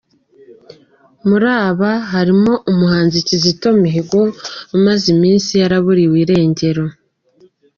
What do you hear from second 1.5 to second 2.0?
aba